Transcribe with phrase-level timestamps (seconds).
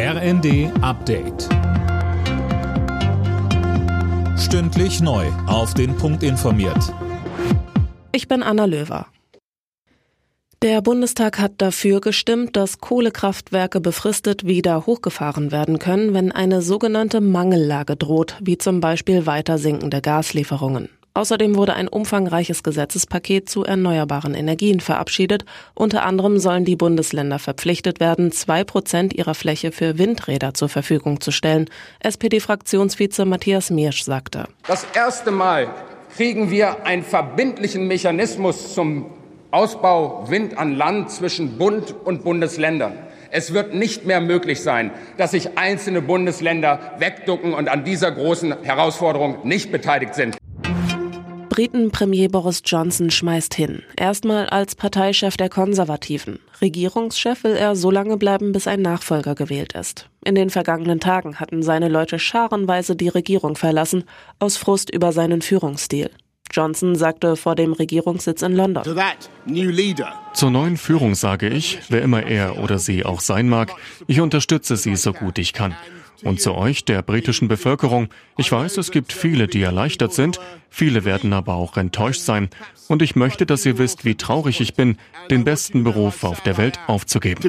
[0.00, 1.48] RND Update.
[4.38, 5.26] Stündlich neu.
[5.48, 6.94] Auf den Punkt informiert.
[8.12, 9.06] Ich bin Anna Löwer.
[10.62, 17.20] Der Bundestag hat dafür gestimmt, dass Kohlekraftwerke befristet wieder hochgefahren werden können, wenn eine sogenannte
[17.20, 20.90] Mangellage droht, wie zum Beispiel weiter sinkende Gaslieferungen.
[21.18, 25.44] Außerdem wurde ein umfangreiches Gesetzespaket zu erneuerbaren Energien verabschiedet.
[25.74, 31.20] Unter anderem sollen die Bundesländer verpflichtet werden, zwei Prozent ihrer Fläche für Windräder zur Verfügung
[31.20, 31.68] zu stellen.
[31.98, 34.44] SPD-Fraktionsvize Matthias Miersch sagte.
[34.68, 35.66] Das erste Mal
[36.14, 39.06] kriegen wir einen verbindlichen Mechanismus zum
[39.50, 42.92] Ausbau Wind an Land zwischen Bund und Bundesländern.
[43.32, 48.62] Es wird nicht mehr möglich sein, dass sich einzelne Bundesländer wegducken und an dieser großen
[48.62, 50.37] Herausforderung nicht beteiligt sind.
[51.58, 53.82] Briten-Premier Boris Johnson schmeißt hin.
[53.96, 56.38] Erstmal als Parteichef der Konservativen.
[56.60, 60.08] Regierungschef will er so lange bleiben, bis ein Nachfolger gewählt ist.
[60.24, 64.04] In den vergangenen Tagen hatten seine Leute scharenweise die Regierung verlassen,
[64.38, 66.10] aus Frust über seinen Führungsstil.
[66.52, 68.84] Johnson sagte vor dem Regierungssitz in London.
[70.34, 73.72] Zur neuen Führung sage ich, wer immer er oder sie auch sein mag,
[74.06, 75.74] ich unterstütze sie so gut ich kann.
[76.24, 81.04] Und zu euch, der britischen Bevölkerung, ich weiß, es gibt viele, die erleichtert sind, viele
[81.04, 82.48] werden aber auch enttäuscht sein.
[82.88, 84.96] Und ich möchte, dass ihr wisst, wie traurig ich bin,
[85.30, 87.40] den besten Beruf auf der Welt aufzugeben.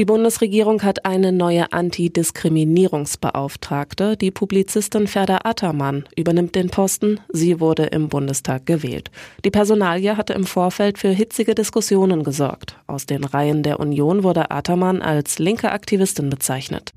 [0.00, 4.16] Die Bundesregierung hat eine neue Antidiskriminierungsbeauftragte.
[4.16, 7.20] Die Publizistin Ferda Attermann übernimmt den Posten.
[7.28, 9.10] Sie wurde im Bundestag gewählt.
[9.44, 12.78] Die Personalie hatte im Vorfeld für hitzige Diskussionen gesorgt.
[12.86, 16.94] Aus den Reihen der Union wurde Attermann als linke Aktivistin bezeichnet.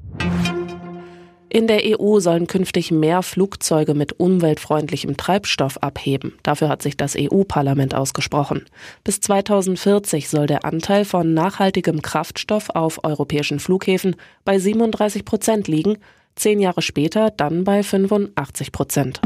[1.53, 6.33] In der EU sollen künftig mehr Flugzeuge mit umweltfreundlichem Treibstoff abheben.
[6.41, 8.65] Dafür hat sich das EU-Parlament ausgesprochen.
[9.03, 15.99] Bis 2040 soll der Anteil von nachhaltigem Kraftstoff auf europäischen Flughäfen bei 37 Prozent liegen,
[16.35, 19.21] zehn Jahre später dann bei 85 Prozent.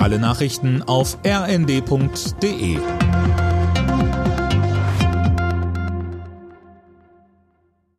[0.00, 2.78] Alle Nachrichten auf rnd.de